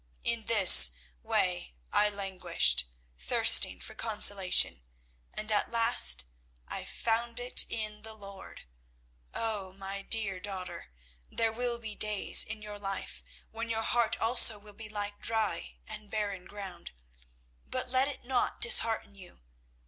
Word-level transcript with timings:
In 0.23 0.45
this 0.45 0.93
way 1.21 1.75
I 1.93 2.09
languished, 2.09 2.87
thirsting 3.19 3.79
for 3.79 3.93
consolation, 3.93 4.81
and 5.31 5.51
at 5.51 5.69
last 5.69 6.25
I 6.67 6.85
found 6.85 7.39
it 7.39 7.65
in 7.69 8.01
the 8.01 8.15
Lord. 8.15 8.61
Oh, 9.35 9.73
my 9.73 10.01
dear 10.01 10.39
daughter, 10.39 10.87
there 11.29 11.51
will 11.51 11.77
be 11.77 11.93
days 11.93 12.43
in 12.43 12.63
your 12.63 12.79
life 12.79 13.21
when 13.51 13.69
your 13.69 13.83
heart 13.83 14.19
also 14.19 14.57
will 14.57 14.73
be 14.73 14.89
like 14.89 15.21
dry 15.21 15.75
and 15.87 16.09
barren 16.09 16.45
ground; 16.45 16.89
but 17.67 17.87
let 17.87 18.07
it 18.07 18.23
not 18.25 18.59
dishearten 18.59 19.13
you. 19.13 19.41